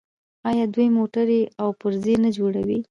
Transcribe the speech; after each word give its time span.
آیا 0.49 0.65
دوی 0.73 0.87
موټرې 0.97 1.41
او 1.61 1.69
پرزې 1.81 2.15
نه 2.23 2.29
جوړوي؟ 2.37 2.79